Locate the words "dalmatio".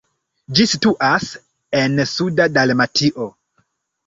2.57-3.29